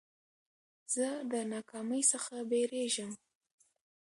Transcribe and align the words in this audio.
زه 0.95 1.07
د 1.31 1.33
ناکامۍ 1.51 2.01
څخه 2.11 2.35
بېرېږم. 2.51 3.11